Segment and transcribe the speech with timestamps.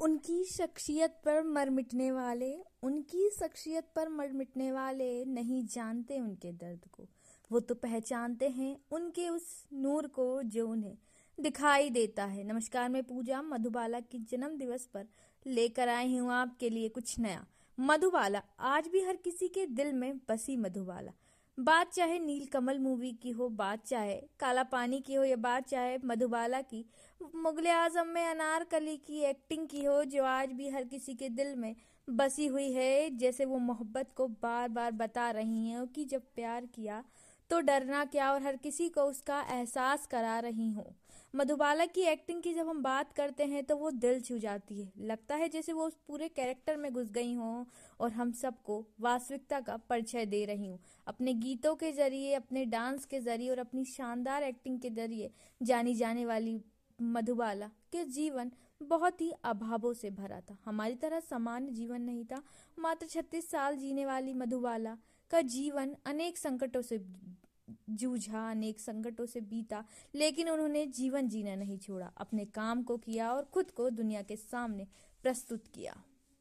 [0.00, 6.52] उनकी शख्सियत पर मर मिटने वाले, उनकी शख्सियत पर मर मिटने वाले नहीं जानते उनके
[6.52, 7.06] दर्द को।
[7.50, 10.96] वो तो पहचानते हैं उनके उस नूर को जो उन्हें
[11.38, 15.06] दिखाई देता है। नमस्कार, मैं पूजा मधुबाला की जन्म दिवस पर
[15.46, 17.46] लेकर आई हूँ आपके लिए कुछ नया।
[17.78, 21.12] मधुबाला, आज भी हर किसी के दिल में बसी मधुबाला।
[21.60, 25.68] बात चाहे नील कमल मूवी की हो, बात चाहे काला पानी की हो या बात
[25.68, 26.84] चाहे मधुबाला की,
[27.36, 31.54] मुगल आज़म में अनारकली की एक्टिंग की हो जो आज भी हर किसी के दिल
[31.56, 31.74] में
[32.08, 36.66] बसी हुई है, जैसे वो मोहब्बत को बार बार बता रही हैं कि जब प्यार
[36.66, 37.02] किया
[37.50, 40.84] तो डरना क्या और हर किसी को उसका एहसास करा रही हूँ।
[41.34, 44.92] मधुबाला की एक्टिंग की जब हम बात करते हैं तो वो दिल छू जाती है।
[45.00, 47.64] लगता है जैसे वो उस पूरे कैरेक्टर में घुस गई हों
[48.00, 53.04] और हम सबको वास्तविकता का परिचय दे रही हूँ। अपने गीतों के ज़रिए, अपने डांस
[53.04, 56.60] के ज़रिए और अपनी शानदार एक्टिंग के ज़रिए जानी जाने वाली
[56.98, 62.42] मधुबाला के जीवन बहुत ही अभावों से भरा था। हमारी तरह सामान्य जीवन नहीं था।
[62.78, 64.96] मात्र छत्तीस साल जीने वाली मधुबाला
[65.30, 67.00] का जीवन अनेक संकटों से
[67.90, 73.32] जूझा, अनेक संकटों से बीता, लेकिन उन्होंने जीवन जीना नहीं छोड़ा, अपने काम को किया
[73.32, 74.86] और खुद को दुनिया के सामने
[75.22, 76.04] प्रस्तुत किया।